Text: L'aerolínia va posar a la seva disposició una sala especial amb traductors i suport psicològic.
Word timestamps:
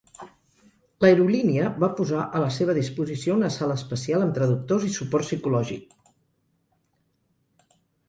L'aerolínia 1.03 1.67
va 1.83 1.89
posar 1.99 2.23
a 2.39 2.41
la 2.45 2.49
seva 2.57 2.77
disposició 2.79 3.37
una 3.41 3.53
sala 3.59 3.77
especial 3.83 4.27
amb 4.27 4.37
traductors 4.41 4.91
i 4.91 4.93
suport 4.99 5.31
psicològic. 5.31 5.97